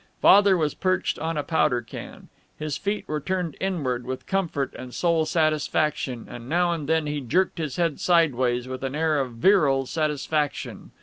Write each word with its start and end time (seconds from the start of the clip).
Father 0.19 0.57
was 0.57 0.73
perched 0.73 1.19
on 1.19 1.37
a 1.37 1.43
powder 1.43 1.79
can. 1.79 2.27
His 2.57 2.75
feet 2.75 3.07
were 3.07 3.19
turned 3.21 3.55
inward 3.59 4.03
with 4.03 4.25
comfort 4.25 4.73
and 4.75 4.95
soul 4.95 5.25
satisfaction, 5.27 6.25
and 6.27 6.49
now 6.49 6.71
and 6.73 6.89
then 6.89 7.05
he 7.05 7.21
jerked 7.21 7.59
his 7.59 7.75
head 7.75 7.99
sideways, 7.99 8.67
with 8.67 8.83
an 8.83 8.95
air 8.95 9.19
of 9.19 9.33
virile 9.33 9.85
satisfaction. 9.85 10.89